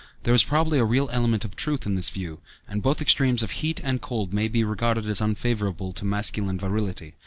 There 0.23 0.33
is 0.33 0.43
probably 0.43 0.79
a 0.79 0.83
real 0.83 1.11
element 1.11 1.45
of 1.45 1.55
truth 1.55 1.85
in 1.85 1.93
this 1.93 2.09
view, 2.09 2.39
and 2.67 2.81
both 2.81 3.01
extremes 3.03 3.43
of 3.43 3.51
heat 3.51 3.79
and 3.83 4.01
cold 4.01 4.33
may 4.33 4.47
be 4.47 4.63
regarded 4.63 5.05
as 5.05 5.21
unfavorable 5.21 5.91
to 5.91 6.03
masculine 6.05 6.57
virility. 6.57 7.13